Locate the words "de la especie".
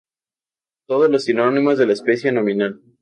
1.77-2.31